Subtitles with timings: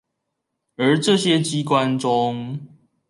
[0.77, 2.59] 而這些機關中